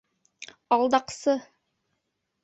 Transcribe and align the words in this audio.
Алдаҡсы! 0.77 1.35